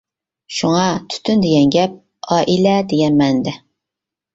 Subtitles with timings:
[0.59, 1.95] شۇڭا، «تۈتۈن» دېگەن گەپ
[2.39, 3.59] ئائىلە دېگەن مەنىدە.